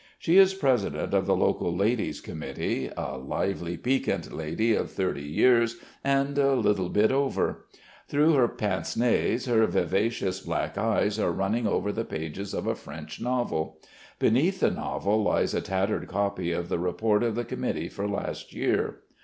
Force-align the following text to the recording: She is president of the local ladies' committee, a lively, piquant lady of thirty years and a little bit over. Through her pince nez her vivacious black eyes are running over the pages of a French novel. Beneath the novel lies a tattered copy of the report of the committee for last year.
She 0.17 0.39
is 0.39 0.55
president 0.55 1.13
of 1.13 1.27
the 1.27 1.35
local 1.35 1.75
ladies' 1.75 2.21
committee, 2.21 2.89
a 2.97 3.17
lively, 3.19 3.77
piquant 3.77 4.33
lady 4.35 4.73
of 4.73 4.89
thirty 4.89 5.21
years 5.21 5.77
and 6.03 6.39
a 6.39 6.55
little 6.55 6.89
bit 6.89 7.11
over. 7.11 7.67
Through 8.07 8.33
her 8.33 8.47
pince 8.47 8.97
nez 8.97 9.45
her 9.45 9.63
vivacious 9.67 10.39
black 10.39 10.75
eyes 10.75 11.19
are 11.19 11.31
running 11.31 11.67
over 11.67 11.91
the 11.91 12.03
pages 12.03 12.55
of 12.55 12.65
a 12.65 12.73
French 12.73 13.21
novel. 13.21 13.77
Beneath 14.17 14.61
the 14.61 14.71
novel 14.71 15.21
lies 15.21 15.53
a 15.53 15.61
tattered 15.61 16.07
copy 16.07 16.51
of 16.51 16.67
the 16.67 16.79
report 16.79 17.21
of 17.21 17.35
the 17.35 17.45
committee 17.45 17.87
for 17.87 18.07
last 18.07 18.55
year. 18.55 19.01